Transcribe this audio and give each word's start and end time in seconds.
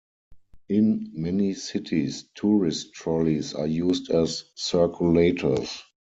In 0.67 1.11
many 1.13 1.53
cities 1.53 2.25
tourist 2.33 2.91
trolleys 2.95 3.53
are 3.53 3.67
used 3.67 4.09
as 4.09 4.45
circulators. 4.57 5.83